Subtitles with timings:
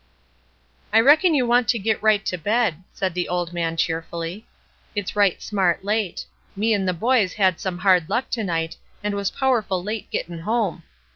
[0.91, 4.47] "I reckon you want to git right to bed," said the old man, cheerfully.
[4.97, 9.13] ''It's right smart late; me and the boys had some hard luck to night and
[9.13, 10.81] was powerful late gettin' home.